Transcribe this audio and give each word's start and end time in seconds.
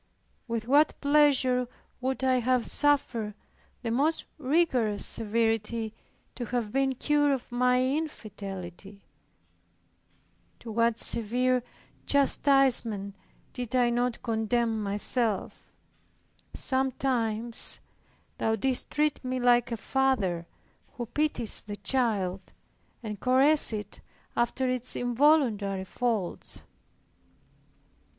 With 0.47 0.67
what 0.67 0.99
pleasure 0.99 1.67
would 2.01 2.23
I 2.23 2.39
have 2.39 2.65
suffered 2.65 3.35
the 3.83 3.91
most 3.91 4.25
rigorous 4.39 5.05
severity 5.05 5.93
to 6.33 6.45
have 6.45 6.71
been 6.71 6.95
cured 6.95 7.33
of 7.33 7.51
my 7.51 7.83
infidelity. 7.85 9.03
To 10.57 10.71
what 10.71 10.97
severe 10.97 11.61
chastisement 12.07 13.13
did 13.53 13.75
I 13.75 13.91
not 13.91 14.23
condemn 14.23 14.81
myself! 14.81 15.71
Sometimes 16.55 17.79
Thou 18.39 18.55
didst 18.55 18.89
treat 18.89 19.23
me 19.23 19.39
like 19.39 19.71
a 19.71 19.77
father 19.77 20.47
who 20.93 21.05
pities 21.05 21.61
the 21.61 21.75
child, 21.75 22.53
and 23.03 23.19
caresses 23.19 23.73
it 23.73 24.01
after 24.35 24.67
its 24.67 24.95
involuntary 24.95 25.85
faults. 25.85 26.63